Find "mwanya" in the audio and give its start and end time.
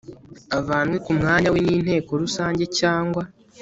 1.19-1.49